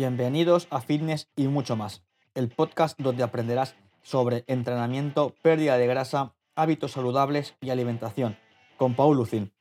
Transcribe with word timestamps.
Bienvenidos 0.00 0.66
a 0.70 0.80
Fitness 0.80 1.28
y 1.36 1.46
mucho 1.48 1.76
más, 1.76 2.02
el 2.34 2.48
podcast 2.48 2.98
donde 2.98 3.22
aprenderás 3.22 3.76
sobre 4.00 4.44
entrenamiento, 4.46 5.34
pérdida 5.42 5.76
de 5.76 5.86
grasa, 5.86 6.32
hábitos 6.54 6.92
saludables 6.92 7.54
y 7.60 7.68
alimentación, 7.68 8.38
con 8.78 8.96
Paul 8.96 9.18
Lucin. 9.18 9.52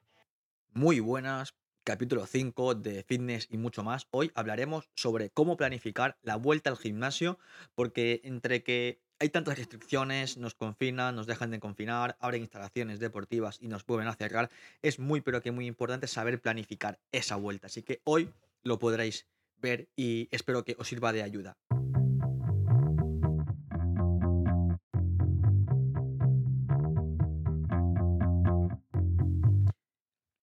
Muy 0.71 1.01
buenas, 1.01 1.55
capítulo 1.83 2.25
5 2.25 2.75
de 2.75 3.03
Fitness 3.03 3.49
y 3.51 3.57
mucho 3.57 3.83
más. 3.83 4.07
Hoy 4.11 4.31
hablaremos 4.33 4.89
sobre 4.95 5.29
cómo 5.29 5.57
planificar 5.57 6.17
la 6.21 6.37
vuelta 6.37 6.69
al 6.69 6.77
gimnasio, 6.77 7.37
porque 7.75 8.21
entre 8.23 8.63
que 8.63 9.01
hay 9.19 9.27
tantas 9.27 9.57
restricciones, 9.57 10.37
nos 10.37 10.55
confinan, 10.55 11.17
nos 11.17 11.27
dejan 11.27 11.51
de 11.51 11.59
confinar, 11.59 12.15
abren 12.21 12.43
instalaciones 12.43 13.01
deportivas 13.01 13.57
y 13.59 13.67
nos 13.67 13.85
vuelven 13.85 14.07
a 14.07 14.15
cerrar, 14.15 14.49
es 14.83 14.99
muy 14.99 15.19
pero 15.19 15.41
que 15.41 15.51
muy 15.51 15.65
importante 15.65 16.07
saber 16.07 16.39
planificar 16.39 16.97
esa 17.11 17.35
vuelta. 17.35 17.67
Así 17.67 17.83
que 17.83 17.99
hoy 18.05 18.29
lo 18.63 18.79
podréis 18.79 19.27
ver 19.61 19.89
y 19.95 20.27
espero 20.31 20.63
que 20.63 20.75
os 20.79 20.87
sirva 20.87 21.11
de 21.11 21.23
ayuda. 21.23 21.57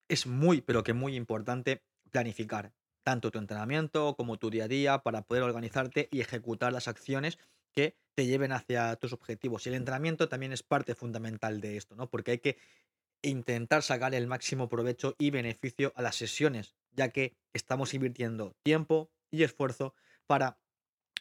Es 0.09 0.27
muy, 0.27 0.61
pero 0.61 0.83
que 0.83 0.93
muy 0.93 1.17
importante 1.17 1.83
planificar 2.11 2.73
tanto 3.03 3.31
tu 3.31 3.39
entrenamiento 3.39 4.17
como 4.17 4.37
tu 4.37 4.51
día 4.51 4.65
a 4.65 4.69
día 4.69 4.99
para 4.99 5.23
poder 5.23 5.45
organizarte 5.45 6.09
y 6.11 6.21
ejecutar 6.21 6.73
las 6.73 6.89
acciones 6.89 7.39
que 7.71 7.97
te 8.15 8.27
lleven 8.27 8.51
hacia 8.51 8.97
tus 8.97 9.13
objetivos. 9.13 9.65
Y 9.65 9.69
el 9.69 9.77
entrenamiento 9.77 10.29
también 10.29 10.53
es 10.53 10.63
parte 10.63 10.95
fundamental 10.95 11.61
de 11.61 11.77
esto, 11.77 11.95
¿no? 11.95 12.09
Porque 12.09 12.33
hay 12.33 12.39
que 12.39 12.57
intentar 13.29 13.83
sacar 13.83 14.15
el 14.15 14.27
máximo 14.27 14.69
provecho 14.69 15.15
y 15.19 15.31
beneficio 15.31 15.93
a 15.97 16.03
las 16.03 16.17
sesiones, 16.17 16.77
ya 16.93 17.11
que 17.11 17.37
estamos 17.53 17.95
invirtiendo 17.95 18.55
tiempo 18.63 19.11
y 19.31 19.43
esfuerzo 19.43 19.95
para 20.27 20.59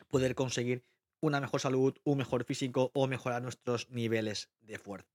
poder 0.10 0.36
conseguir 0.36 0.86
una 1.22 1.42
mejor 1.42 1.60
salud, 1.60 1.98
un 2.04 2.18
mejor 2.18 2.44
físico 2.44 2.92
o 2.94 3.08
mejorar 3.08 3.42
nuestros 3.42 3.90
niveles 3.90 4.52
de 4.62 4.78
fuerza. 4.78 5.10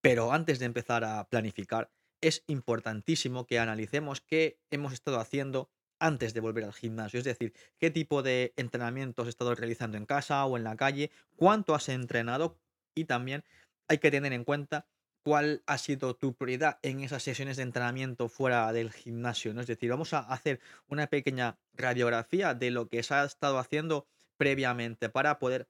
Pero 0.00 0.32
antes 0.32 0.58
de 0.58 0.66
empezar 0.66 1.04
a 1.04 1.28
planificar, 1.28 1.90
es 2.20 2.44
importantísimo 2.46 3.46
que 3.46 3.58
analicemos 3.58 4.20
qué 4.20 4.58
hemos 4.70 4.92
estado 4.92 5.20
haciendo 5.20 5.70
antes 6.00 6.34
de 6.34 6.40
volver 6.40 6.64
al 6.64 6.72
gimnasio. 6.72 7.18
Es 7.18 7.24
decir, 7.24 7.52
qué 7.78 7.90
tipo 7.90 8.22
de 8.22 8.54
entrenamiento 8.56 9.22
has 9.22 9.28
estado 9.28 9.54
realizando 9.54 9.96
en 9.96 10.06
casa 10.06 10.44
o 10.46 10.56
en 10.56 10.64
la 10.64 10.76
calle, 10.76 11.10
cuánto 11.36 11.74
has 11.74 11.88
entrenado 11.88 12.58
y 12.94 13.04
también 13.04 13.44
hay 13.88 13.98
que 13.98 14.10
tener 14.10 14.32
en 14.32 14.44
cuenta 14.44 14.86
cuál 15.22 15.62
ha 15.66 15.78
sido 15.78 16.14
tu 16.14 16.34
prioridad 16.34 16.78
en 16.82 17.00
esas 17.00 17.22
sesiones 17.22 17.56
de 17.56 17.62
entrenamiento 17.64 18.28
fuera 18.28 18.72
del 18.72 18.92
gimnasio. 18.92 19.58
Es 19.58 19.66
decir, 19.66 19.90
vamos 19.90 20.14
a 20.14 20.20
hacer 20.20 20.60
una 20.88 21.06
pequeña 21.06 21.58
radiografía 21.74 22.54
de 22.54 22.70
lo 22.70 22.88
que 22.88 23.02
se 23.02 23.14
ha 23.14 23.24
estado 23.24 23.58
haciendo 23.58 24.06
previamente 24.36 25.08
para 25.08 25.38
poder, 25.38 25.68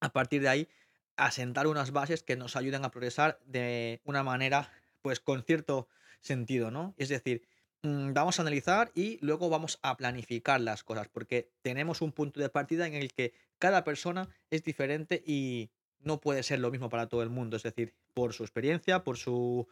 a 0.00 0.12
partir 0.12 0.42
de 0.42 0.48
ahí, 0.48 0.68
asentar 1.16 1.66
unas 1.66 1.90
bases 1.90 2.22
que 2.22 2.36
nos 2.36 2.56
ayuden 2.56 2.84
a 2.84 2.90
progresar 2.90 3.40
de 3.44 4.00
una 4.04 4.22
manera, 4.22 4.70
pues 5.02 5.20
con 5.20 5.42
cierto 5.42 5.88
sentido, 6.20 6.70
¿no? 6.70 6.94
Es 6.96 7.08
decir, 7.08 7.42
mm, 7.82 8.12
vamos 8.12 8.38
a 8.38 8.42
analizar 8.42 8.92
y 8.94 9.18
luego 9.24 9.48
vamos 9.48 9.78
a 9.82 9.96
planificar 9.96 10.60
las 10.60 10.84
cosas, 10.84 11.08
porque 11.08 11.50
tenemos 11.62 12.02
un 12.02 12.12
punto 12.12 12.40
de 12.40 12.48
partida 12.48 12.86
en 12.86 12.94
el 12.94 13.12
que 13.12 13.32
cada 13.58 13.82
persona 13.84 14.28
es 14.50 14.62
diferente 14.62 15.22
y 15.26 15.70
no 16.00 16.20
puede 16.20 16.42
ser 16.42 16.60
lo 16.60 16.70
mismo 16.70 16.88
para 16.88 17.08
todo 17.08 17.22
el 17.22 17.30
mundo. 17.30 17.56
Es 17.56 17.62
decir, 17.62 17.94
por 18.14 18.32
su 18.32 18.42
experiencia, 18.42 19.04
por 19.04 19.16
su 19.16 19.68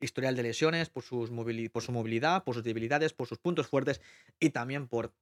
historial 0.00 0.36
de 0.36 0.42
lesiones, 0.42 0.90
por, 0.90 1.02
su 1.02 1.28
movilidad, 1.30 2.44
por 2.44 2.54
sus 2.54 2.64
debilidades, 2.64 3.12
por 3.12 3.26
sus 3.26 3.38
puntos 3.38 3.66
fuertes 3.66 4.00
y 4.40 4.50
también 4.50 4.88
por 4.88 5.12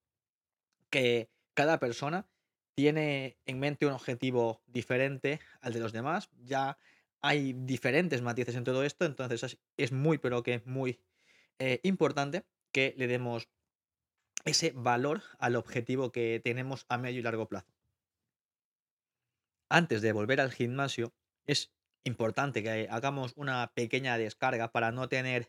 que 0.90 1.28
cada 1.54 1.78
persona 1.78 2.26
tiene 2.74 3.36
en 3.46 3.60
mente 3.60 3.86
un 3.86 3.92
objetivo 3.92 4.62
diferente 4.66 5.40
al 5.60 5.72
de 5.72 5.80
los 5.80 5.92
demás. 5.92 6.30
Ya 6.44 6.78
hay 7.20 7.52
diferentes 7.52 8.22
matices 8.22 8.56
en 8.56 8.64
todo 8.64 8.82
esto, 8.84 9.04
entonces 9.04 9.58
es 9.76 9.92
muy, 9.92 10.18
pero 10.18 10.42
que 10.42 10.62
muy 10.64 10.98
eh, 11.58 11.80
importante 11.82 12.44
que 12.72 12.94
le 12.96 13.06
demos 13.06 13.48
ese 14.44 14.72
valor 14.74 15.22
al 15.38 15.56
objetivo 15.56 16.10
que 16.10 16.40
tenemos 16.42 16.84
a 16.88 16.98
medio 16.98 17.20
y 17.20 17.22
largo 17.22 17.48
plazo 17.48 17.71
antes 19.72 20.02
de 20.02 20.12
volver 20.12 20.40
al 20.40 20.52
gimnasio, 20.52 21.14
es 21.46 21.72
importante 22.04 22.62
que 22.62 22.88
hagamos 22.90 23.32
una 23.36 23.72
pequeña 23.74 24.18
descarga 24.18 24.70
para 24.70 24.92
no 24.92 25.08
tener 25.08 25.48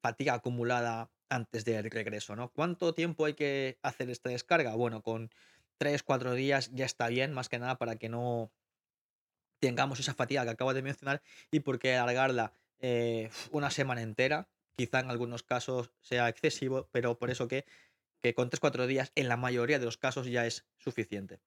fatiga 0.00 0.34
acumulada 0.34 1.10
antes 1.28 1.64
del 1.64 1.90
regreso, 1.90 2.36
¿no? 2.36 2.52
¿Cuánto 2.52 2.94
tiempo 2.94 3.24
hay 3.24 3.34
que 3.34 3.78
hacer 3.82 4.10
esta 4.10 4.30
descarga? 4.30 4.76
Bueno, 4.76 5.02
con 5.02 5.30
3, 5.78 6.04
4 6.04 6.34
días 6.34 6.70
ya 6.72 6.84
está 6.84 7.08
bien, 7.08 7.32
más 7.32 7.48
que 7.48 7.58
nada 7.58 7.76
para 7.76 7.96
que 7.96 8.08
no 8.08 8.52
tengamos 9.60 9.98
esa 9.98 10.14
fatiga 10.14 10.44
que 10.44 10.50
acabo 10.50 10.72
de 10.72 10.82
mencionar 10.82 11.20
y 11.50 11.60
porque 11.60 11.96
alargarla 11.96 12.52
eh, 12.78 13.30
una 13.50 13.70
semana 13.70 14.02
entera, 14.02 14.48
quizá 14.76 15.00
en 15.00 15.10
algunos 15.10 15.42
casos 15.42 15.90
sea 16.00 16.28
excesivo, 16.28 16.88
pero 16.92 17.18
por 17.18 17.30
eso 17.30 17.48
que, 17.48 17.64
que 18.22 18.34
con 18.34 18.50
3-4 18.50 18.86
días 18.86 19.10
en 19.16 19.28
la 19.28 19.36
mayoría 19.36 19.80
de 19.80 19.86
los 19.86 19.98
casos 19.98 20.28
ya 20.28 20.46
es 20.46 20.64
suficiente. 20.76 21.40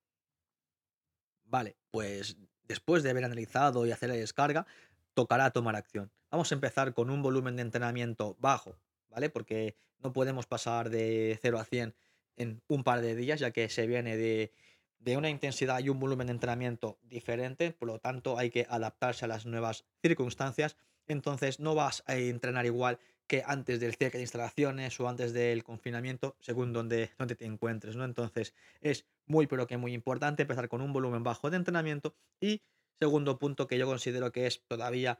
Vale, 1.48 1.78
pues 1.92 2.38
después 2.64 3.04
de 3.04 3.10
haber 3.10 3.26
analizado 3.26 3.86
y 3.86 3.92
hacer 3.92 4.10
la 4.10 4.16
descarga, 4.16 4.68
tocará 5.14 5.52
tomar 5.52 5.76
acción. 5.76 6.12
Vamos 6.30 6.52
a 6.52 6.56
empezar 6.56 6.94
con 6.94 7.10
un 7.10 7.22
volumen 7.22 7.56
de 7.56 7.62
entrenamiento 7.62 8.36
bajo, 8.40 8.78
¿vale? 9.10 9.30
Porque 9.30 9.78
no 10.00 10.12
podemos 10.12 10.46
pasar 10.46 10.90
de 10.90 11.40
0 11.42 11.60
a 11.60 11.64
100 11.64 11.96
en 12.36 12.62
un 12.68 12.84
par 12.84 13.02
de 13.02 13.16
días, 13.16 13.40
ya 13.40 13.52
que 13.52 13.70
se 13.70 13.88
viene 13.88 14.18
de, 14.18 14.52
de 15.00 15.18
una 15.18 15.30
intensidad 15.30 15.80
y 15.80 15.90
un 15.90 16.00
volumen 16.00 16.28
de 16.28 16.34
entrenamiento 16.34 17.00
diferente, 17.02 17.72
por 17.72 17.88
lo 17.88 18.00
tanto 18.00 18.38
hay 18.38 18.50
que 18.50 18.68
adaptarse 18.70 19.26
a 19.26 19.28
las 19.30 19.46
nuevas 19.46 19.86
circunstancias. 20.02 20.76
Entonces 21.08 21.60
no 21.62 21.74
vas 21.74 22.04
a 22.06 22.16
entrenar 22.18 22.66
igual 22.66 23.00
que 23.28 23.44
antes 23.46 23.80
del 23.80 23.96
cierre 23.96 24.18
de 24.18 24.24
instalaciones 24.24 25.00
o 25.00 25.08
antes 25.08 25.34
del 25.34 25.64
confinamiento, 25.64 26.36
según 26.40 26.74
donde, 26.74 27.12
donde 27.18 27.36
te 27.36 27.46
encuentres, 27.46 27.96
¿no? 27.96 28.06
Entonces 28.06 28.54
es 28.82 29.06
muy, 29.26 29.48
pero 29.48 29.68
que 29.68 29.78
muy 29.78 29.94
importante 29.94 30.44
empezar 30.44 30.70
con 30.70 30.82
un 30.82 30.94
volumen 30.94 31.24
bajo 31.24 31.50
de 31.50 31.58
entrenamiento 31.58 32.16
y 32.40 32.62
segundo 33.00 33.38
punto 33.38 33.68
que 33.68 33.78
yo 33.78 33.86
considero 33.86 34.32
que 34.32 34.48
es 34.48 34.64
todavía 34.68 35.20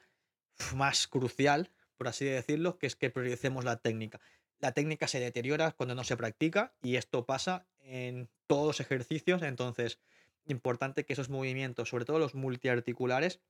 más 0.76 1.08
crucial, 1.08 1.70
por 1.98 2.08
así 2.08 2.26
decirlo, 2.26 2.78
que 2.80 2.88
es 2.88 2.96
que 2.96 3.10
prioricemos 3.10 3.66
la 3.66 3.78
técnica. 3.78 4.20
La 4.60 4.72
técnica 4.72 5.08
se 5.08 5.20
deteriora 5.20 5.72
cuando 5.72 5.94
no 5.94 6.04
se 6.04 6.18
practica 6.18 6.74
y 6.82 6.96
esto 6.96 7.26
pasa 7.26 7.68
en 7.82 8.30
todos 8.48 8.66
los 8.66 8.80
ejercicios, 8.80 9.42
entonces 9.44 10.00
importante 10.46 11.06
que 11.06 11.14
esos 11.14 11.30
movimientos, 11.30 11.90
sobre 11.90 12.06
todo 12.06 12.20
los 12.20 12.34
multiarticulares, 12.34 13.42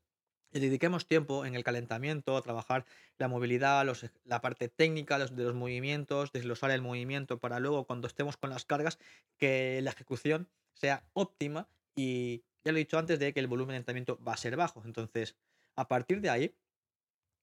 dediquemos 0.51 1.07
tiempo 1.07 1.45
en 1.45 1.55
el 1.55 1.63
calentamiento, 1.63 2.37
a 2.37 2.41
trabajar 2.41 2.85
la 3.17 3.27
movilidad, 3.27 3.85
la 4.25 4.41
parte 4.41 4.69
técnica 4.69 5.19
de 5.19 5.43
los 5.43 5.53
movimientos, 5.53 6.31
desglosar 6.31 6.71
el 6.71 6.81
movimiento 6.81 7.39
para 7.39 7.59
luego 7.59 7.85
cuando 7.85 8.07
estemos 8.07 8.37
con 8.37 8.49
las 8.49 8.65
cargas 8.65 8.99
que 9.37 9.79
la 9.81 9.91
ejecución 9.91 10.49
sea 10.73 11.03
óptima 11.13 11.67
y 11.95 12.43
ya 12.63 12.71
lo 12.71 12.77
he 12.77 12.81
dicho 12.81 12.97
antes 12.97 13.19
de 13.19 13.33
que 13.33 13.39
el 13.39 13.47
volumen 13.47 13.73
de 13.73 13.77
entrenamiento 13.77 14.19
va 14.25 14.33
a 14.33 14.37
ser 14.37 14.55
bajo. 14.55 14.83
Entonces, 14.85 15.35
a 15.75 15.87
partir 15.87 16.21
de 16.21 16.29
ahí, 16.29 16.55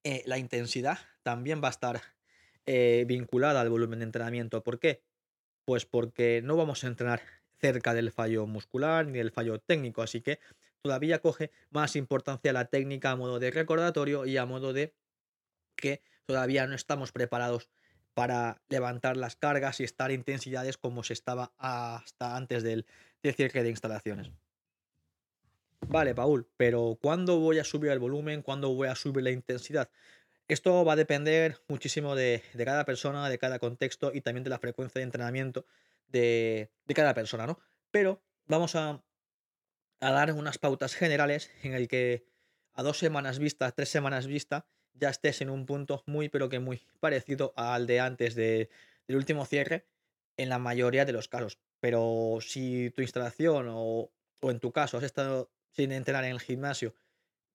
eh, 0.05 0.23
la 0.27 0.39
intensidad 0.39 0.99
también 1.23 1.63
va 1.63 1.69
a 1.69 1.71
estar 1.71 2.03
eh, 2.67 3.05
vinculada 3.07 3.61
al 3.61 3.71
volumen 3.71 4.01
de 4.01 4.05
entrenamiento. 4.05 4.63
¿Por 4.63 4.79
qué? 4.79 5.03
Pues 5.65 5.87
porque 5.87 6.43
no 6.45 6.57
vamos 6.57 6.85
a 6.85 6.89
entrenar 6.89 7.23
cerca 7.59 7.95
del 7.95 8.13
fallo 8.13 8.47
muscular 8.47 9.07
ni 9.07 9.19
del 9.19 9.31
fallo 9.31 9.59
técnico, 9.59 10.03
así 10.03 10.21
que 10.21 10.39
todavía 10.85 11.21
coge 11.21 11.51
más 11.71 11.97
importancia 11.97 12.53
la 12.53 12.67
técnica 12.67 13.11
a 13.11 13.17
modo 13.17 13.39
de 13.39 13.51
recordatorio 13.51 14.27
y 14.27 14.37
a 14.37 14.45
modo 14.45 14.75
de 14.75 14.95
que 15.77 16.03
todavía 16.27 16.67
no 16.67 16.75
estamos 16.75 17.11
preparados 17.11 17.71
para 18.13 18.61
levantar 18.69 19.17
las 19.17 19.35
cargas 19.35 19.81
y 19.81 19.85
estar 19.85 20.13
intensidades 20.13 20.77
como 20.77 21.03
se 21.03 21.15
estaba 21.15 21.53
hasta 21.57 22.37
antes 22.37 22.63
del, 22.63 22.87
cierre 23.23 23.63
de 23.63 23.71
instalaciones. 23.71 24.31
Vale, 25.89 26.15
Paul, 26.15 26.47
pero 26.59 26.99
¿cuándo 27.01 27.41
voy 27.41 27.59
a 27.59 27.65
subir 27.65 27.91
el 27.91 27.99
volumen? 27.99 28.43
¿Cuándo 28.43 28.75
voy 28.75 28.89
a 28.89 28.95
subir 28.95 29.25
la 29.25 29.31
intensidad? 29.31 29.89
Esto 30.49 30.85
va 30.85 30.93
a 30.93 30.97
depender 30.97 31.63
muchísimo 31.67 32.15
de, 32.15 32.43
cada 32.63 32.85
persona, 32.85 33.31
de 33.31 33.39
cada 33.39 33.59
contexto 33.59 34.13
y 34.15 34.21
también 34.21 34.45
de 34.45 34.51
la 34.51 34.59
frecuencia 34.59 34.99
de 34.99 35.05
entrenamiento 35.05 35.65
de 36.09 36.69
cada 36.95 37.15
persona, 37.15 37.47
¿no? 37.47 37.59
Pero 37.91 38.23
vamos 38.47 38.77
a, 38.77 39.03
a 40.01 40.11
dar 40.11 40.33
unas 40.33 40.59
pautas 40.59 40.95
generales 40.95 41.51
en 41.63 41.75
el 41.75 41.89
que 41.89 42.27
a 42.73 42.83
dos 42.83 42.99
semanas 42.99 43.39
vista, 43.39 43.71
tres 43.73 43.89
semanas 43.89 44.27
vista, 44.27 44.67
ya 44.95 45.11
estés 45.11 45.41
en 45.41 45.51
un 45.51 45.67
punto 45.67 46.03
muy, 46.07 46.29
pero 46.29 46.49
que 46.49 46.59
muy 46.59 46.87
parecido 47.01 47.53
al 47.57 47.87
de 47.87 48.01
antes 48.01 48.35
del 48.35 48.69
último 49.09 49.47
cierre 49.47 49.87
en 50.37 50.49
la 50.49 50.59
mayoría 50.59 51.05
de 51.05 51.13
los 51.13 51.29
casos. 51.29 51.59
Pero 51.81 52.39
si 52.41 52.91
tu 52.91 53.03
instalación 53.03 53.69
o, 53.69 54.11
o 54.41 54.51
en 54.51 54.61
tu 54.61 54.73
caso 54.73 54.99
has 54.99 55.05
estado 55.05 55.51
sin 55.71 55.93
entrenar 55.93 56.25
en 56.25 56.33
el 56.33 56.41
gimnasio 56.41 56.95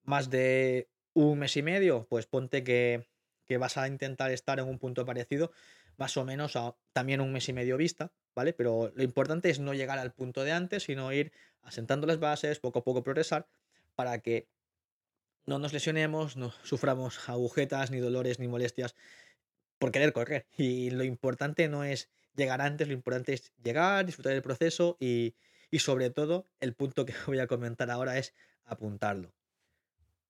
más 0.03 0.29
de 0.29 0.89
un 1.13 1.39
mes 1.39 1.55
y 1.57 1.61
medio, 1.61 2.07
pues 2.09 2.25
ponte 2.25 2.63
que, 2.63 3.07
que 3.49 3.57
vas 3.57 3.77
a 3.77 3.87
intentar 3.87 4.29
estar 4.29 4.59
en 4.59 4.67
un 4.67 4.77
punto 4.77 5.07
parecido, 5.07 5.51
más 5.97 6.15
o 6.17 6.23
menos 6.23 6.55
a 6.55 6.75
también 6.93 7.19
un 7.19 7.33
mes 7.33 7.49
y 7.49 7.53
medio 7.53 7.77
vista, 7.77 8.11
¿vale? 8.35 8.53
Pero 8.53 8.91
lo 8.93 9.01
importante 9.01 9.49
es 9.49 9.59
no 9.59 9.73
llegar 9.73 9.97
al 9.97 10.13
punto 10.13 10.43
de 10.43 10.51
antes, 10.51 10.83
sino 10.83 11.11
ir 11.11 11.31
asentando 11.63 12.05
las 12.05 12.19
bases, 12.19 12.59
poco 12.59 12.79
a 12.79 12.83
poco 12.83 13.01
progresar, 13.01 13.47
para 13.95 14.19
que 14.19 14.47
no 15.47 15.57
nos 15.57 15.73
lesionemos, 15.73 16.37
no 16.37 16.51
suframos 16.61 17.27
agujetas, 17.27 17.89
ni 17.89 17.97
dolores, 17.97 18.37
ni 18.37 18.47
molestias 18.47 18.93
por 19.79 19.91
querer 19.91 20.13
correr. 20.13 20.45
Y 20.55 20.91
lo 20.91 21.03
importante 21.03 21.67
no 21.69 21.83
es 21.83 22.07
llegar 22.35 22.61
antes, 22.61 22.87
lo 22.87 22.93
importante 22.93 23.33
es 23.33 23.51
llegar, 23.63 24.05
disfrutar 24.05 24.33
del 24.33 24.43
proceso 24.43 24.95
y, 24.99 25.33
y 25.71 25.79
sobre 25.79 26.11
todo 26.11 26.45
el 26.59 26.75
punto 26.75 27.03
que 27.03 27.13
voy 27.25 27.39
a 27.39 27.47
comentar 27.47 27.89
ahora 27.89 28.19
es 28.19 28.35
apuntarlo. 28.63 29.33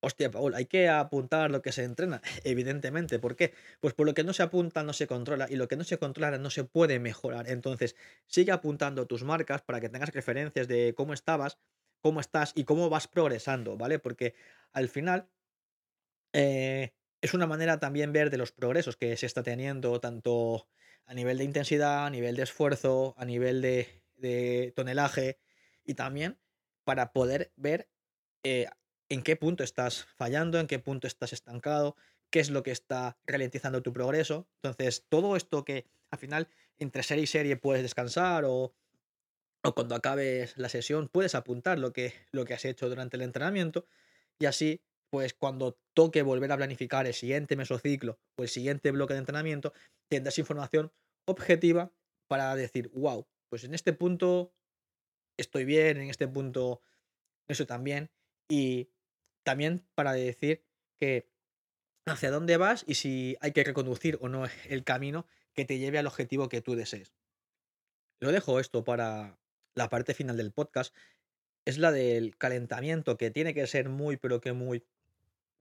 Hostia, 0.02 0.30
Paul, 0.30 0.54
hay 0.54 0.64
que 0.64 0.88
apuntar 0.88 1.50
lo 1.50 1.60
que 1.60 1.72
se 1.72 1.84
entrena, 1.84 2.22
evidentemente. 2.44 3.18
¿Por 3.18 3.36
qué? 3.36 3.52
Pues 3.80 3.94
por 3.94 4.06
lo 4.06 4.14
que 4.14 4.24
no 4.24 4.32
se 4.32 4.42
apunta 4.42 4.82
no 4.82 4.92
se 4.94 5.06
controla 5.06 5.46
y 5.48 5.56
lo 5.56 5.68
que 5.68 5.76
no 5.76 5.84
se 5.84 5.98
controla 5.98 6.38
no 6.38 6.50
se 6.50 6.64
puede 6.64 6.98
mejorar. 6.98 7.48
Entonces, 7.50 7.96
sigue 8.26 8.52
apuntando 8.52 9.06
tus 9.06 9.24
marcas 9.24 9.62
para 9.62 9.80
que 9.80 9.90
tengas 9.90 10.10
referencias 10.10 10.68
de 10.68 10.94
cómo 10.96 11.12
estabas, 11.12 11.58
cómo 12.00 12.20
estás 12.20 12.52
y 12.54 12.64
cómo 12.64 12.88
vas 12.88 13.08
progresando, 13.08 13.76
¿vale? 13.76 13.98
Porque 13.98 14.34
al 14.72 14.88
final 14.88 15.28
eh, 16.32 16.94
es 17.20 17.34
una 17.34 17.46
manera 17.46 17.78
también 17.78 18.12
ver 18.12 18.30
de 18.30 18.38
los 18.38 18.52
progresos 18.52 18.96
que 18.96 19.16
se 19.16 19.26
está 19.26 19.42
teniendo, 19.42 20.00
tanto 20.00 20.66
a 21.06 21.14
nivel 21.14 21.38
de 21.38 21.44
intensidad, 21.44 22.06
a 22.06 22.10
nivel 22.10 22.36
de 22.36 22.44
esfuerzo, 22.44 23.14
a 23.18 23.24
nivel 23.24 23.60
de, 23.60 24.72
tonelaje 24.76 25.38
y 25.84 25.94
también 25.94 26.38
para 26.84 27.12
poder 27.12 27.52
ver 27.56 27.90
eh, 28.42 28.66
en 29.10 29.22
qué 29.22 29.36
punto 29.36 29.62
estás 29.62 30.04
fallando, 30.16 30.58
en 30.58 30.66
qué 30.66 30.78
punto 30.78 31.06
estás 31.06 31.32
estancado, 31.34 31.96
qué 32.30 32.40
es 32.40 32.48
lo 32.48 32.62
que 32.62 32.70
está 32.70 33.18
ralentizando 33.26 33.82
tu 33.82 33.92
progreso. 33.92 34.48
Entonces, 34.62 35.04
todo 35.08 35.36
esto 35.36 35.64
que 35.64 35.84
al 36.10 36.18
final 36.18 36.48
entre 36.78 37.02
serie 37.02 37.24
y 37.24 37.26
serie 37.26 37.56
puedes 37.56 37.82
descansar 37.82 38.44
o, 38.46 38.72
o 39.62 39.74
cuando 39.74 39.94
acabes 39.94 40.56
la 40.56 40.68
sesión 40.68 41.08
puedes 41.08 41.34
apuntar 41.34 41.78
lo 41.78 41.92
que, 41.92 42.14
lo 42.30 42.44
que 42.44 42.54
has 42.54 42.64
hecho 42.64 42.88
durante 42.88 43.16
el 43.16 43.22
entrenamiento 43.22 43.86
y 44.38 44.46
así, 44.46 44.80
pues 45.10 45.34
cuando 45.34 45.78
toque 45.92 46.22
volver 46.22 46.52
a 46.52 46.56
planificar 46.56 47.06
el 47.06 47.14
siguiente 47.14 47.56
mesociclo 47.56 48.20
o 48.38 48.44
el 48.44 48.48
siguiente 48.48 48.92
bloque 48.92 49.14
de 49.14 49.20
entrenamiento, 49.20 49.72
tendrás 50.08 50.38
información 50.38 50.92
objetiva 51.26 51.92
para 52.28 52.54
decir, 52.54 52.90
wow, 52.94 53.26
pues 53.50 53.64
en 53.64 53.74
este 53.74 53.92
punto 53.92 54.54
estoy 55.36 55.64
bien, 55.64 55.98
en 55.98 56.10
este 56.10 56.28
punto 56.28 56.80
eso 57.48 57.66
también. 57.66 58.10
Y 58.48 58.88
también 59.42 59.84
para 59.94 60.12
decir 60.12 60.62
que 60.98 61.28
hacia 62.06 62.30
dónde 62.30 62.56
vas 62.56 62.84
y 62.86 62.94
si 62.94 63.36
hay 63.40 63.52
que 63.52 63.64
reconducir 63.64 64.18
o 64.20 64.28
no 64.28 64.44
el 64.68 64.84
camino 64.84 65.26
que 65.54 65.64
te 65.64 65.78
lleve 65.78 65.98
al 65.98 66.06
objetivo 66.06 66.48
que 66.48 66.60
tú 66.60 66.74
desees. 66.74 67.12
Lo 68.20 68.32
dejo 68.32 68.60
esto 68.60 68.84
para 68.84 69.38
la 69.74 69.88
parte 69.88 70.14
final 70.14 70.36
del 70.36 70.52
podcast. 70.52 70.94
Es 71.64 71.78
la 71.78 71.90
del 71.92 72.36
calentamiento, 72.36 73.16
que 73.16 73.30
tiene 73.30 73.54
que 73.54 73.66
ser 73.66 73.88
muy, 73.88 74.16
pero 74.16 74.40
que 74.40 74.52
muy 74.52 74.84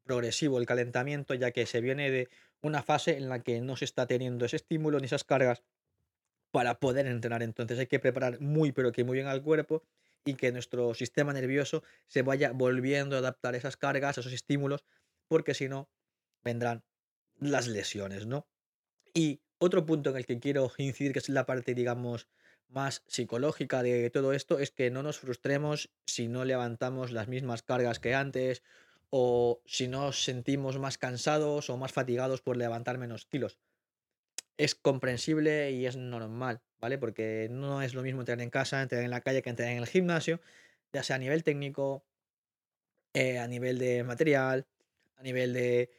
progresivo 0.04 0.58
el 0.60 0.66
calentamiento, 0.66 1.34
ya 1.34 1.52
que 1.52 1.66
se 1.66 1.82
viene 1.82 2.12
de 2.12 2.30
una 2.62 2.84
fase 2.84 3.18
en 3.18 3.30
la 3.30 3.42
que 3.44 3.62
no 3.62 3.78
se 3.78 3.86
está 3.86 4.08
teniendo 4.08 4.46
ese 4.46 4.58
estímulo 4.58 5.00
ni 5.00 5.06
esas 5.06 5.24
cargas 5.24 5.64
para 6.52 6.80
poder 6.80 7.08
entrenar. 7.08 7.44
Entonces 7.44 7.80
hay 7.80 7.88
que 7.88 8.00
preparar 8.00 8.42
muy, 8.42 8.72
pero 8.72 8.92
que 8.92 9.04
muy 9.04 9.16
bien 9.16 9.28
al 9.28 9.42
cuerpo 9.42 9.84
y 10.26 10.36
que 10.36 10.52
nuestro 10.52 10.94
sistema 10.94 11.34
nervioso 11.34 11.84
se 12.08 12.22
vaya 12.22 12.52
volviendo 12.52 13.16
a 13.16 13.20
adaptar 13.20 13.54
a 13.54 13.58
esas 13.58 13.78
cargas, 13.78 14.18
a 14.18 14.22
esos 14.22 14.34
estímulos, 14.34 14.86
porque 15.28 15.54
si 15.54 15.68
no, 15.68 15.90
vendrán 16.44 16.84
las 17.38 17.68
lesiones, 17.68 18.26
¿no? 18.26 18.48
Y 19.14 19.42
otro 19.58 19.86
punto 19.86 20.10
en 20.10 20.18
el 20.18 20.26
que 20.26 20.40
quiero 20.40 20.72
incidir, 20.78 21.14
que 21.14 21.20
es 21.20 21.30
la 21.30 21.46
parte, 21.46 21.74
digamos, 21.74 22.28
más 22.68 23.04
psicológica 23.08 23.82
de 23.82 24.10
todo 24.10 24.34
esto, 24.34 24.60
es 24.60 24.72
que 24.72 24.92
no 24.92 25.04
nos 25.04 25.20
frustremos 25.20 25.92
si 26.06 26.28
no 26.28 26.46
levantamos 26.46 27.12
las 27.12 27.28
mismas 27.28 27.64
cargas 27.64 28.00
que 28.00 28.14
antes 28.14 28.64
o 29.10 29.62
si 29.66 29.88
nos 29.88 30.24
sentimos 30.24 30.78
más 30.78 30.98
cansados 30.98 31.70
o 31.70 31.78
más 31.78 31.92
fatigados 31.92 32.42
por 32.42 32.58
levantar 32.58 32.98
menos 33.00 33.26
kilos 33.26 33.60
es 34.60 34.76
comprensible 34.76 35.72
y 35.72 35.86
es 35.86 35.96
normal, 35.96 36.60
¿vale? 36.82 36.98
Porque 36.98 37.48
no 37.50 37.82
es 37.82 37.94
lo 37.94 38.04
mismo 38.04 38.22
entrenar 38.22 38.44
en 38.44 38.50
casa, 38.50 38.82
entrenar 38.82 39.06
en 39.06 39.12
la 39.12 39.22
calle 39.22 39.42
que 39.42 39.50
entrenar 39.50 39.72
en 39.72 39.80
el 39.80 39.88
gimnasio, 39.88 40.42
ya 40.92 41.02
sea 41.02 41.16
a 41.16 41.20
nivel 41.20 41.46
técnico, 41.46 42.04
eh, 43.14 43.40
a 43.40 43.48
nivel 43.48 43.80
de 43.80 44.04
material, 44.04 44.68
a 45.16 45.24
nivel 45.24 45.54
de 45.54 45.90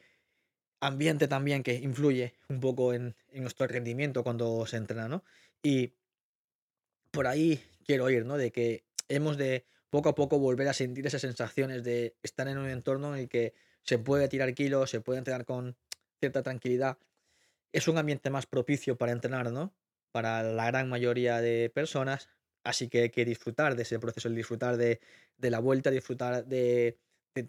ambiente 0.79 1.27
también 1.27 1.63
que 1.63 1.73
influye 1.73 2.35
un 2.49 2.59
poco 2.59 2.93
en, 2.93 3.15
en, 3.31 3.41
nuestro 3.41 3.65
rendimiento 3.65 4.23
cuando 4.23 4.63
se 4.67 4.77
entrena, 4.77 5.07
¿no? 5.07 5.23
Y 5.63 5.95
por 7.09 7.25
ahí 7.25 7.63
quiero 7.83 8.11
ir, 8.11 8.25
¿no? 8.27 8.37
De 8.37 8.51
que 8.51 8.83
hemos 9.09 9.37
de 9.37 9.65
poco 9.89 10.09
a 10.09 10.15
poco 10.15 10.37
volver 10.37 10.67
a 10.67 10.73
sentir 10.73 11.07
esas 11.07 11.21
sensaciones 11.21 11.83
de 11.83 12.15
estar 12.21 12.47
en 12.47 12.59
un 12.59 12.69
entorno 12.69 13.15
en 13.15 13.21
el 13.21 13.27
que 13.27 13.55
se 13.81 13.97
puede 13.97 14.27
tirar 14.27 14.53
kilos, 14.53 14.91
se 14.91 15.01
puede 15.01 15.17
entrenar 15.17 15.45
con 15.45 15.75
cierta 16.19 16.43
tranquilidad 16.43 16.99
es 17.73 17.87
un 17.87 17.97
ambiente 17.97 18.29
más 18.29 18.45
propicio 18.45 18.97
para 18.97 19.11
entrenar, 19.11 19.51
¿no? 19.51 19.73
Para 20.11 20.43
la 20.43 20.65
gran 20.67 20.89
mayoría 20.89 21.41
de 21.41 21.69
personas. 21.69 22.29
Así 22.63 22.89
que 22.89 23.03
hay 23.03 23.09
que 23.09 23.25
disfrutar 23.25 23.75
de 23.75 23.83
ese 23.83 23.99
proceso, 23.99 24.27
el 24.27 24.35
disfrutar 24.35 24.77
de, 24.77 24.99
la 25.39 25.59
vuelta, 25.59 25.89
disfrutar 25.89 26.45
de, 26.45 26.99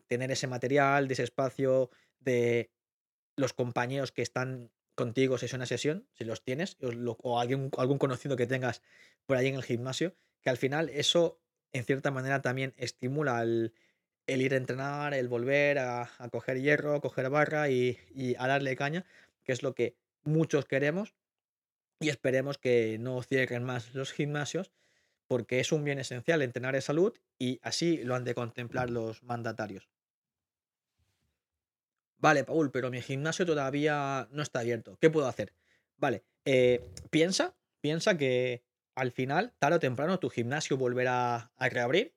tener 0.07 0.31
ese 0.31 0.47
material, 0.47 1.09
de 1.09 1.15
ese 1.15 1.25
espacio, 1.25 1.91
de 2.21 2.71
los 3.37 3.53
compañeros 3.53 4.13
que 4.13 4.23
están 4.23 4.71
contigo 4.95 5.39
sesión 5.39 5.63
a 5.63 5.67
sesión, 5.67 6.07
si 6.13 6.25
los 6.25 6.43
tienes, 6.43 6.77
o, 6.81 7.41
algún, 7.41 7.71
algún 7.77 7.99
conocido 7.99 8.37
que 8.37 8.47
tengas 8.47 8.83
por 9.27 9.37
ahí 9.37 9.49
en 9.49 9.57
el 9.57 9.63
gimnasio, 9.63 10.15
que 10.41 10.51
al 10.51 10.57
final 10.57 10.89
eso 10.91 11.41
en 11.73 11.85
cierta 11.85 12.11
manera 12.11 12.43
también 12.43 12.75
estimula 12.77 13.43
el, 13.43 13.73
ir 14.27 14.55
a 14.55 14.57
entrenar, 14.57 15.15
el 15.15 15.29
volver 15.29 15.79
a, 15.79 16.11
coger 16.31 16.61
hierro, 16.61 16.95
a 16.95 17.01
coger 17.01 17.31
barra 17.31 17.71
y, 17.71 17.99
y, 18.15 18.35
a 18.37 18.47
darle 18.47 18.77
caña, 18.77 19.05
que 19.45 19.53
es 19.53 19.63
lo 19.63 19.75
que 19.75 19.97
muchos 20.25 20.65
queremos 20.67 21.15
y 22.01 22.09
esperemos 22.09 22.59
que 22.59 22.99
no 22.99 23.23
cierren 23.23 23.65
más 23.65 23.95
los 23.95 24.13
gimnasios 24.13 24.73
porque 25.27 25.61
es 25.61 25.73
un 25.73 25.85
bien 25.85 25.99
esencial 25.99 26.43
entrenar 26.43 26.75
en 26.75 26.83
salud 26.83 27.15
y 27.39 27.59
así 27.63 27.99
lo 27.99 28.15
han 28.15 28.25
de 28.25 28.35
contemplar 28.35 28.91
los 28.91 29.23
mandatarios. 29.23 29.89
Vale, 32.19 32.45
Paul, 32.45 32.71
pero 32.71 32.91
mi 32.91 33.01
gimnasio 33.01 33.47
todavía 33.47 34.29
no 34.31 34.43
está 34.43 34.61
abierto. 34.61 34.97
¿Qué 35.01 35.11
puedo 35.11 35.27
hacer? 35.27 35.55
Vale, 35.97 36.23
eh, 36.45 36.85
piensa, 37.11 37.55
piensa 37.81 38.17
que 38.17 38.63
al 38.95 39.11
final, 39.11 39.55
tarde 39.59 39.77
o 39.77 39.81
temprano, 39.81 40.19
tu 40.19 40.29
gimnasio 40.29 40.77
volverá 40.77 41.51
a 41.57 41.69
reabrir 41.69 42.15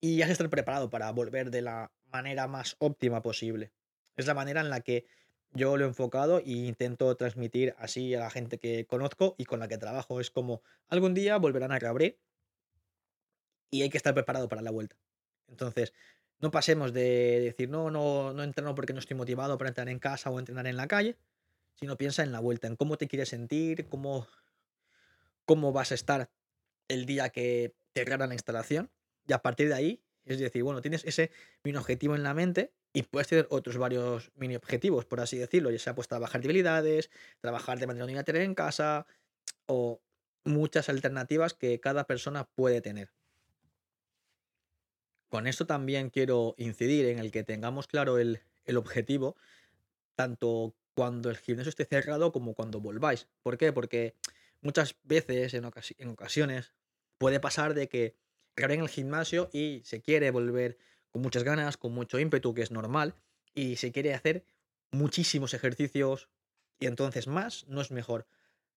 y 0.00 0.22
has 0.22 0.28
de 0.28 0.32
estar 0.32 0.50
preparado 0.50 0.90
para 0.90 1.10
volver 1.12 1.50
de 1.50 1.62
la 1.62 1.92
manera 2.12 2.46
más 2.46 2.76
óptima 2.78 3.22
posible. 3.22 3.72
Es 4.16 4.26
la 4.26 4.34
manera 4.34 4.60
en 4.60 4.70
la 4.70 4.80
que 4.82 5.06
yo 5.52 5.76
lo 5.76 5.84
he 5.84 5.88
enfocado 5.88 6.38
e 6.38 6.52
intento 6.52 7.14
transmitir 7.16 7.74
así 7.78 8.14
a 8.14 8.20
la 8.20 8.30
gente 8.30 8.58
que 8.58 8.86
conozco 8.86 9.34
y 9.38 9.44
con 9.44 9.60
la 9.60 9.68
que 9.68 9.78
trabajo. 9.78 10.20
Es 10.20 10.30
como 10.30 10.62
algún 10.88 11.14
día 11.14 11.36
volverán 11.38 11.72
a 11.72 11.78
reabrir 11.78 12.18
y 13.70 13.82
hay 13.82 13.90
que 13.90 13.96
estar 13.96 14.14
preparado 14.14 14.48
para 14.48 14.62
la 14.62 14.70
vuelta. 14.70 14.96
Entonces, 15.48 15.92
no 16.38 16.50
pasemos 16.50 16.92
de 16.92 17.40
decir, 17.40 17.68
no, 17.68 17.90
no, 17.90 18.32
no 18.32 18.42
entreno 18.42 18.74
porque 18.74 18.92
no 18.92 19.00
estoy 19.00 19.16
motivado 19.16 19.58
para 19.58 19.68
entrenar 19.68 19.92
en 19.92 19.98
casa 19.98 20.30
o 20.30 20.38
entrenar 20.38 20.66
en 20.66 20.76
la 20.76 20.86
calle, 20.86 21.16
sino 21.74 21.96
piensa 21.96 22.22
en 22.22 22.32
la 22.32 22.40
vuelta, 22.40 22.66
en 22.66 22.76
cómo 22.76 22.96
te 22.96 23.08
quieres 23.08 23.30
sentir, 23.30 23.88
cómo, 23.88 24.26
cómo 25.44 25.72
vas 25.72 25.92
a 25.92 25.94
estar 25.94 26.30
el 26.88 27.06
día 27.06 27.30
que 27.30 27.74
te 27.92 28.04
la 28.04 28.34
instalación 28.34 28.90
y 29.26 29.32
a 29.32 29.42
partir 29.42 29.68
de 29.68 29.74
ahí, 29.74 30.02
es 30.24 30.38
decir, 30.38 30.62
bueno, 30.62 30.80
tienes 30.80 31.04
ese 31.04 31.30
mini 31.64 31.78
objetivo 31.78 32.14
en 32.14 32.22
la 32.22 32.34
mente 32.34 32.72
y 32.92 33.02
puedes 33.02 33.28
tener 33.28 33.46
otros 33.50 33.76
varios 33.78 34.32
mini 34.34 34.56
objetivos, 34.56 35.04
por 35.04 35.20
así 35.20 35.38
decirlo, 35.38 35.70
ya 35.70 35.78
sea 35.78 35.94
pues 35.94 36.08
trabajar 36.08 36.40
debilidades, 36.40 37.10
trabajar 37.40 37.78
de 37.78 37.86
manera 37.86 38.04
unilateral 38.04 38.42
en 38.42 38.54
casa 38.54 39.06
o 39.66 40.00
muchas 40.44 40.88
alternativas 40.88 41.54
que 41.54 41.78
cada 41.80 42.06
persona 42.06 42.44
puede 42.44 42.80
tener. 42.80 43.12
Con 45.28 45.46
esto 45.46 45.66
también 45.66 46.10
quiero 46.10 46.54
incidir 46.58 47.06
en 47.06 47.20
el 47.20 47.30
que 47.30 47.44
tengamos 47.44 47.86
claro 47.86 48.18
el, 48.18 48.40
objetivo, 48.76 49.36
tanto 50.16 50.74
cuando 50.94 51.30
el 51.30 51.36
gimnasio 51.36 51.70
esté 51.70 51.84
cerrado 51.84 52.32
como 52.32 52.54
cuando 52.54 52.80
volváis. 52.80 53.28
¿Por 53.42 53.58
qué? 53.58 53.72
Porque 53.72 54.14
muchas 54.60 54.96
veces, 55.02 55.54
en, 55.54 55.68
en 55.98 56.08
ocasiones, 56.08 56.72
puede 57.18 57.40
pasar 57.40 57.74
de 57.74 57.88
que 57.88 58.16
en 58.56 58.80
el 58.82 58.88
gimnasio 58.88 59.48
y 59.52 59.82
se 59.84 60.02
quiere 60.02 60.30
volver 60.30 60.78
con 61.10 61.22
muchas 61.22 61.44
ganas, 61.44 61.76
con 61.76 61.92
mucho 61.92 62.18
ímpetu, 62.18 62.54
que 62.54 62.62
es 62.62 62.70
normal, 62.70 63.14
y 63.54 63.76
se 63.76 63.92
quiere 63.92 64.14
hacer 64.14 64.44
muchísimos 64.90 65.54
ejercicios 65.54 66.28
y 66.78 66.86
entonces 66.86 67.26
más 67.26 67.66
no 67.68 67.80
es 67.80 67.90
mejor, 67.90 68.26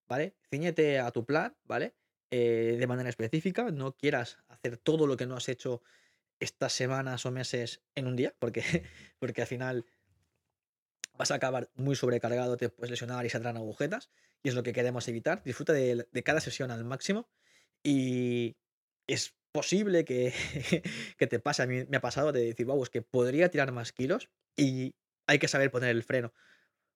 ¿vale? 0.07 0.35
Ciñete 0.49 0.99
a 0.99 1.11
tu 1.11 1.25
plan, 1.25 1.55
¿vale? 1.63 1.95
Eh, 2.31 2.77
de 2.79 2.87
manera 2.87 3.09
específica, 3.09 3.71
no 3.71 3.95
quieras 3.95 4.37
hacer 4.47 4.77
todo 4.77 5.07
lo 5.07 5.17
que 5.17 5.25
no 5.25 5.35
has 5.35 5.49
hecho 5.49 5.81
estas 6.39 6.73
semanas 6.73 7.25
o 7.25 7.31
meses 7.31 7.81
en 7.95 8.07
un 8.07 8.15
día, 8.15 8.35
porque, 8.39 8.63
porque 9.19 9.41
al 9.41 9.47
final 9.47 9.85
vas 11.13 11.31
a 11.31 11.35
acabar 11.35 11.69
muy 11.75 11.95
sobrecargado, 11.95 12.57
te 12.57 12.69
puedes 12.69 12.91
lesionar 12.91 13.25
y 13.25 13.29
saldrán 13.29 13.57
agujetas, 13.57 14.09
y 14.41 14.49
es 14.49 14.55
lo 14.55 14.63
que 14.63 14.73
queremos 14.73 15.07
evitar. 15.07 15.43
Disfruta 15.43 15.73
de, 15.73 16.07
de 16.11 16.23
cada 16.23 16.41
sesión 16.41 16.71
al 16.71 16.83
máximo 16.83 17.29
y 17.83 18.57
es 19.07 19.35
posible 19.51 20.05
que, 20.05 20.33
que 21.17 21.27
te 21.27 21.39
pase. 21.39 21.63
A 21.63 21.67
mí 21.67 21.85
me 21.87 21.97
ha 21.97 22.01
pasado 22.01 22.31
de 22.31 22.43
decir, 22.43 22.67
es 22.81 22.89
que 22.89 23.01
podría 23.01 23.49
tirar 23.49 23.71
más 23.71 23.91
kilos 23.91 24.29
y 24.55 24.95
hay 25.27 25.39
que 25.39 25.47
saber 25.47 25.71
poner 25.71 25.89
el 25.89 26.03
freno, 26.03 26.33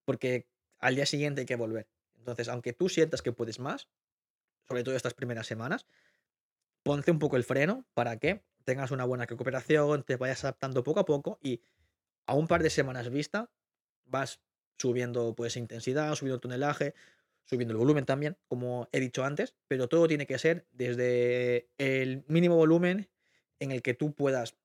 porque 0.06 0.48
al 0.80 0.96
día 0.96 1.06
siguiente 1.06 1.42
hay 1.42 1.46
que 1.46 1.56
volver. 1.56 1.88
Entonces, 2.18 2.50
aunque 2.50 2.74
tú 2.74 2.90
sientas 2.90 3.22
que 3.22 3.32
puedes 3.32 3.60
más, 3.60 3.88
sobre 4.68 4.84
todo 4.84 4.96
estas 4.96 5.14
primeras 5.14 5.48
semanas, 5.48 5.86
ponte 6.84 7.12
un 7.12 7.20
poco 7.20 7.38
el 7.38 7.44
freno 7.44 7.86
para 7.94 8.18
que 8.18 8.44
tengas 8.64 8.92
una 8.92 9.06
buena 9.06 9.26
recuperación, 9.26 10.04
te 10.04 10.18
vayas 10.18 10.44
adaptando 10.44 10.84
poco 10.84 11.00
a 11.00 11.06
poco 11.06 11.40
y 11.42 11.62
a 12.26 12.34
un 12.34 12.48
par 12.48 12.64
de 12.64 12.70
semanas 12.70 13.10
vista 13.10 13.50
vas 14.06 14.42
subiendo 14.78 15.34
pues 15.36 15.56
intensidad, 15.56 16.14
subiendo 16.16 16.40
tonelaje, 16.40 16.94
subiendo 17.48 17.72
el 17.72 17.78
volumen 17.78 18.06
también, 18.06 18.38
como 18.48 18.90
he 18.92 19.00
dicho 19.00 19.24
antes, 19.24 19.56
pero 19.68 19.88
todo 19.88 20.08
tiene 20.08 20.28
que 20.28 20.38
ser 20.38 20.68
desde 20.72 21.70
el 21.78 22.24
mínimo 22.28 22.56
volumen 22.56 23.10
en 23.60 23.72
el 23.72 23.82
que 23.82 23.94
tú 23.94 24.14
puedas 24.14 24.56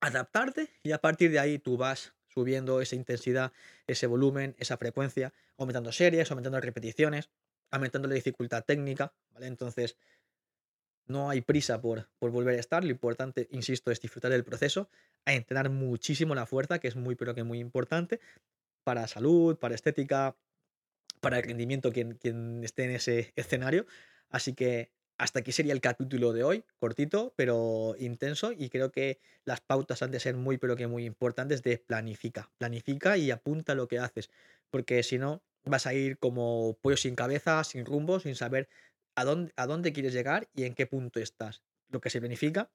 adaptarte 0.00 0.68
y 0.82 0.92
a 0.92 0.98
partir 0.98 1.30
de 1.30 1.38
ahí 1.38 1.58
tú 1.58 1.76
vas 1.76 2.14
subiendo 2.26 2.80
esa 2.80 2.96
intensidad, 2.96 3.52
ese 3.86 4.06
volumen, 4.06 4.54
esa 4.58 4.76
frecuencia, 4.76 5.32
aumentando 5.56 5.92
series, 5.92 6.30
aumentando 6.30 6.60
repeticiones, 6.60 7.30
aumentando 7.70 8.08
la 8.08 8.14
dificultad 8.14 8.64
técnica, 8.64 9.14
¿vale? 9.30 9.46
Entonces, 9.46 9.96
no 11.06 11.30
hay 11.30 11.40
prisa 11.40 11.80
por, 11.80 12.08
por 12.18 12.30
volver 12.30 12.56
a 12.56 12.60
estar, 12.60 12.84
lo 12.84 12.90
importante, 12.90 13.48
insisto, 13.50 13.90
es 13.90 14.00
disfrutar 14.00 14.30
del 14.30 14.44
proceso, 14.44 14.90
a 15.24 15.32
entrenar 15.32 15.70
muchísimo 15.70 16.34
la 16.34 16.46
fuerza, 16.46 16.78
que 16.78 16.88
es 16.88 16.96
muy, 16.96 17.14
pero 17.14 17.34
que 17.34 17.44
muy 17.44 17.60
importante, 17.60 18.20
para 18.84 19.06
salud, 19.08 19.56
para 19.56 19.74
estética, 19.74 20.36
para 21.20 21.38
el 21.38 21.44
rendimiento 21.44 21.92
quien, 21.92 22.14
quien 22.14 22.62
esté 22.64 22.84
en 22.84 22.90
ese 22.90 23.32
escenario. 23.36 23.86
Así 24.30 24.54
que 24.54 24.90
hasta 25.18 25.40
aquí 25.40 25.50
sería 25.52 25.72
el 25.72 25.80
capítulo 25.80 26.32
de 26.32 26.44
hoy, 26.44 26.64
cortito, 26.78 27.34
pero 27.36 27.96
intenso, 27.98 28.52
y 28.52 28.70
creo 28.70 28.92
que 28.92 29.20
las 29.44 29.60
pautas 29.60 30.02
han 30.02 30.12
de 30.12 30.20
ser 30.20 30.36
muy, 30.36 30.58
pero 30.58 30.76
que 30.76 30.86
muy 30.86 31.04
importantes 31.04 31.62
de 31.62 31.78
planifica. 31.78 32.50
Planifica 32.56 33.16
y 33.16 33.32
apunta 33.32 33.74
lo 33.74 33.88
que 33.88 33.98
haces, 33.98 34.30
porque 34.70 35.02
si 35.02 35.18
no, 35.18 35.42
vas 35.64 35.86
a 35.86 35.94
ir 35.94 36.18
como 36.18 36.78
pollo 36.80 36.96
sin 36.96 37.16
cabeza, 37.16 37.64
sin 37.64 37.84
rumbo, 37.84 38.20
sin 38.20 38.36
saber 38.36 38.68
a 39.16 39.24
dónde, 39.24 39.52
a 39.56 39.66
dónde 39.66 39.92
quieres 39.92 40.12
llegar 40.12 40.48
y 40.54 40.64
en 40.64 40.74
qué 40.74 40.86
punto 40.86 41.18
estás. 41.18 41.62
Lo 41.88 42.00
que 42.00 42.10
se 42.10 42.20
planifica 42.20 42.70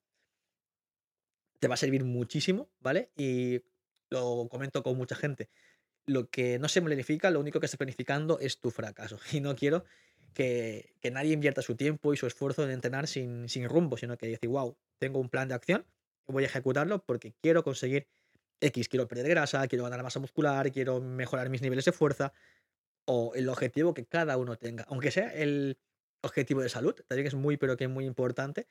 te 1.60 1.70
va 1.70 1.76
a 1.76 1.78
servir 1.78 2.04
muchísimo, 2.04 2.70
¿vale? 2.82 3.12
Y 3.16 3.62
lo 4.10 4.48
comento 4.50 4.84
con 4.84 4.98
mucha 4.98 5.16
gente. 5.16 5.50
Lo 6.05 6.29
que 6.29 6.60
no 6.60 6.67
se 6.67 6.81
planifica, 6.81 7.31
lo 7.31 7.39
único 7.39 7.60
que 7.60 7.65
está 7.65 7.77
planificando 7.77 8.39
es 8.39 8.60
tu 8.60 8.72
fracaso. 8.72 9.19
Y 9.31 9.41
no 9.41 9.55
quiero 9.55 9.86
que, 10.33 10.95
que 11.00 11.12
nadie 11.12 11.33
invierta 11.33 11.62
su 11.62 11.75
tiempo 11.75 12.13
y 12.13 12.17
su 12.17 12.27
esfuerzo 12.27 12.63
en 12.63 12.72
entrenar 12.72 13.07
sin, 13.07 13.48
sin 13.50 13.69
rumbo, 13.69 13.98
sino 13.98 14.17
que 14.17 14.27
decir, 14.27 14.50
wow, 14.50 14.77
tengo 14.98 15.19
un 15.19 15.29
plan 15.29 15.48
de 15.48 15.55
acción, 15.55 15.86
voy 16.27 16.43
a 16.43 16.48
ejecutarlo 16.48 17.03
porque 17.03 17.33
quiero 17.41 17.63
conseguir 17.63 18.07
X, 18.60 18.88
quiero 18.88 19.07
perder 19.07 19.27
grasa, 19.29 19.67
quiero 19.67 19.83
ganar 19.83 20.03
masa 20.03 20.19
muscular, 20.19 20.72
quiero 20.72 21.01
mejorar 21.01 21.50
mis 21.50 21.62
niveles 21.62 21.86
de 21.86 21.91
fuerza, 21.91 22.33
o 23.05 23.33
el 23.36 23.50
objetivo 23.50 23.93
que 23.93 24.05
cada 24.05 24.38
uno 24.38 24.57
tenga, 24.57 24.86
aunque 24.89 25.12
sea 25.12 25.33
el 25.33 25.77
objetivo 26.22 26.62
de 26.62 26.69
salud, 26.69 26.95
también 27.07 27.27
es 27.27 27.36
muy, 27.36 27.57
pero 27.57 27.75
que 27.75 27.88
muy 27.88 28.05
importante, 28.05 28.67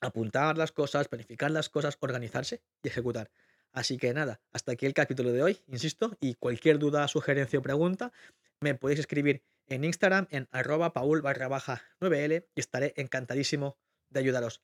apuntar 0.00 0.56
las 0.56 0.72
cosas, 0.72 1.08
planificar 1.08 1.50
las 1.50 1.68
cosas, 1.68 1.98
organizarse 2.00 2.62
y 2.82 2.88
ejecutar. 2.88 3.30
Así 3.72 3.98
que 3.98 4.12
nada, 4.14 4.40
hasta 4.52 4.72
aquí 4.72 4.86
el 4.86 4.94
capítulo 4.94 5.32
de 5.32 5.42
hoy, 5.42 5.60
insisto, 5.66 6.16
y 6.20 6.34
cualquier 6.34 6.78
duda, 6.78 7.06
sugerencia 7.08 7.58
o 7.58 7.62
pregunta, 7.62 8.12
me 8.60 8.74
podéis 8.74 9.00
escribir 9.00 9.42
en 9.66 9.84
Instagram 9.84 10.26
en 10.30 10.48
arroba 10.50 10.92
paul 10.92 11.22
barra 11.22 11.48
baja 11.48 11.82
9L 12.00 12.46
y 12.54 12.60
estaré 12.60 12.94
encantadísimo 12.96 13.78
de 14.10 14.20
ayudaros. 14.20 14.62